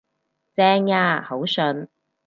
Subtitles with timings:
[0.55, 1.87] 正呀，好順